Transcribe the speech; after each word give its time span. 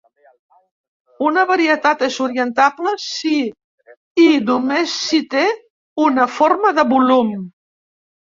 Una 1.31 1.41
varietat 1.49 1.99
és 2.07 2.15
orientable 2.27 2.93
si 3.03 3.35
i 4.23 4.41
només 4.47 4.95
si 5.11 5.19
té 5.37 5.43
una 6.09 6.29
forma 6.39 6.73
de 6.79 6.87
volum. 6.95 7.31